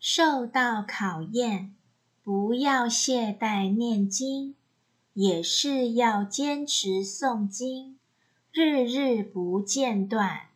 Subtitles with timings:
[0.00, 1.74] 受到考验
[2.22, 4.54] 不要懈怠念经
[5.14, 7.98] 也是要坚持诵经
[8.52, 10.50] 日日不间断。